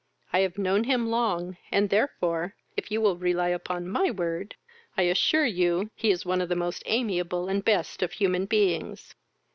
I 0.33 0.39
have 0.39 0.57
known 0.57 0.85
him 0.85 1.11
long, 1.11 1.57
and 1.71 1.87
therefore, 1.91 2.55
if 2.75 2.89
you 2.91 2.99
will 2.99 3.17
rely 3.17 3.49
upon 3.49 3.87
my 3.87 4.09
word, 4.09 4.55
I 4.97 5.03
assure 5.03 5.45
you 5.45 5.91
he 5.93 6.09
is 6.09 6.25
one 6.25 6.41
of 6.41 6.49
the 6.49 6.55
most 6.55 6.81
amiable 6.87 7.47
and 7.47 7.63
best 7.63 8.01
of 8.01 8.13
human 8.13 8.47
beings." 8.47 9.13